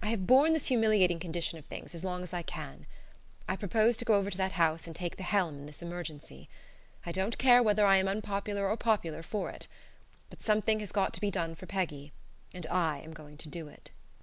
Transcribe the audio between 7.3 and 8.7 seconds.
care whether I am popular or